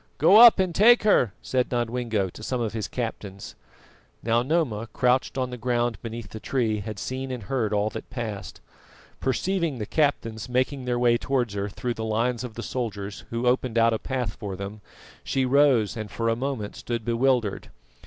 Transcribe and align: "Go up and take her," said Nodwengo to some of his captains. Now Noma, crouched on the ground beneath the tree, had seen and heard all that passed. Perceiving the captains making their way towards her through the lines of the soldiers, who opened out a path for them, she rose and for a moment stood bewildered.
"Go 0.17 0.37
up 0.37 0.57
and 0.57 0.73
take 0.73 1.03
her," 1.03 1.31
said 1.43 1.69
Nodwengo 1.69 2.27
to 2.31 2.41
some 2.41 2.59
of 2.59 2.73
his 2.73 2.87
captains. 2.87 3.53
Now 4.23 4.41
Noma, 4.41 4.87
crouched 4.93 5.37
on 5.37 5.51
the 5.51 5.57
ground 5.59 6.01
beneath 6.01 6.29
the 6.29 6.39
tree, 6.39 6.79
had 6.79 6.97
seen 6.97 7.29
and 7.29 7.43
heard 7.43 7.71
all 7.71 7.91
that 7.91 8.09
passed. 8.09 8.61
Perceiving 9.19 9.77
the 9.77 9.85
captains 9.85 10.49
making 10.49 10.85
their 10.85 10.97
way 10.97 11.19
towards 11.19 11.53
her 11.53 11.69
through 11.69 11.93
the 11.93 12.03
lines 12.03 12.43
of 12.43 12.55
the 12.55 12.63
soldiers, 12.63 13.25
who 13.29 13.45
opened 13.45 13.77
out 13.77 13.93
a 13.93 13.99
path 13.99 14.33
for 14.33 14.55
them, 14.55 14.81
she 15.23 15.45
rose 15.45 15.95
and 15.95 16.09
for 16.09 16.29
a 16.29 16.35
moment 16.35 16.75
stood 16.75 17.05
bewildered. 17.05 17.69